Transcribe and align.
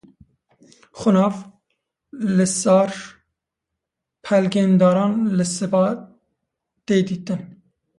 xûnav 0.99 1.35
li 2.35 2.47
sar 2.61 2.91
pelgên 4.25 4.71
daran 4.79 5.13
li 5.37 5.45
siba 5.55 5.85
tê 6.85 6.97
dîtin 7.07 7.41